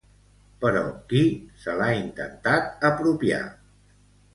[0.65, 0.81] Però
[1.11, 1.21] qui
[1.67, 3.45] se l'ha intentat apropiar?